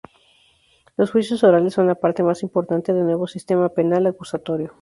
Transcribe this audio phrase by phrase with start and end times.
[0.97, 4.73] Los juicios orales son la parte más importante del nuevo sistema penal acusatorio.